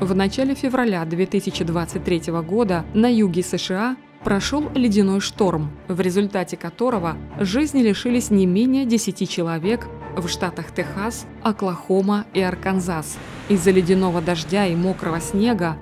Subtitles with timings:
[0.00, 7.80] В начале февраля 2023 года на юге США прошел ледяной шторм, в результате которого жизни
[7.80, 9.86] лишились не менее 10 человек
[10.16, 13.18] в штатах Техас, Оклахома и Арканзас.
[13.48, 15.76] Из-за ледяного дождя и мокрого снега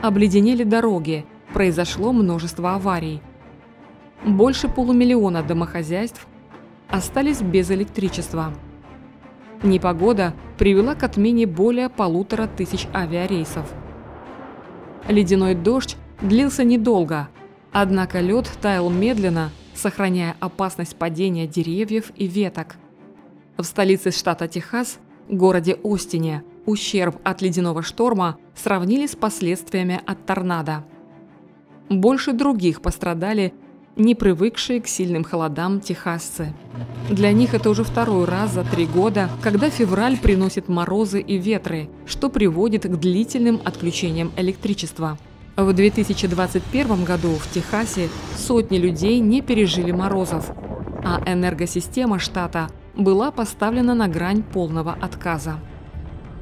[0.00, 3.20] обледенели дороги, произошло множество аварий.
[4.24, 6.28] Больше полумиллиона домохозяйств
[6.88, 8.52] остались без электричества.
[9.66, 13.66] Непогода привела к отмене более полутора тысяч авиарейсов.
[15.08, 17.28] Ледяной дождь длился недолго,
[17.72, 22.76] однако лед таял медленно, сохраняя опасность падения деревьев и веток.
[23.56, 30.84] В столице штата Техас, городе Остине, ущерб от ледяного шторма сравнили с последствиями от торнадо.
[31.88, 33.52] Больше других пострадали
[33.96, 36.52] не привыкшие к сильным холодам техасцы.
[37.10, 41.88] Для них это уже второй раз за три года, когда февраль приносит морозы и ветры,
[42.06, 45.18] что приводит к длительным отключениям электричества.
[45.56, 50.50] В 2021 году в Техасе сотни людей не пережили морозов,
[51.02, 55.58] а энергосистема штата была поставлена на грань полного отказа.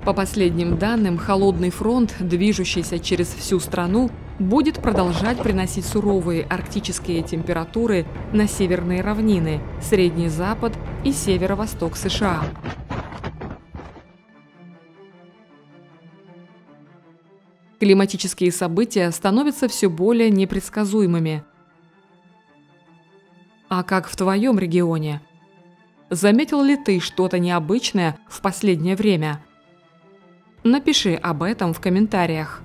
[0.05, 8.05] По последним данным, холодный фронт, движущийся через всю страну, будет продолжать приносить суровые арктические температуры
[8.31, 12.45] на северные равнины, Средний Запад и северо-восток США.
[17.81, 21.45] Климатические события становятся все более непредсказуемыми.
[23.71, 25.23] А как в твоем регионе?
[26.11, 29.41] Заметил ли ты что-то необычное в последнее время?
[30.67, 32.64] Напиши об этом в комментариях.